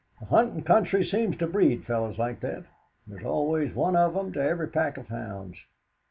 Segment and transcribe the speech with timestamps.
[0.19, 2.65] "A huntin' country seems to breed fellows like that;
[3.05, 5.57] there's always one of 'em to every pack of hounds.